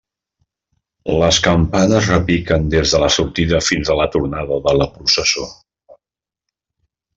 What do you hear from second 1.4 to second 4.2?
campanes repiquen des de la sortida fins a la